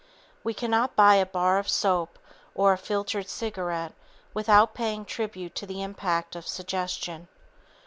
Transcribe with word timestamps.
We 0.43 0.55
cannot 0.55 0.95
buy 0.95 1.17
a 1.17 1.27
bar 1.27 1.59
of 1.59 1.69
soap 1.69 2.17
or 2.55 2.73
a 2.73 2.77
filtered 2.79 3.29
cigarette 3.29 3.93
without 4.33 4.73
paying 4.73 5.05
tribute 5.05 5.53
to 5.53 5.67
the 5.67 5.83
impact 5.83 6.35
of 6.35 6.47
suggestion. 6.47 7.27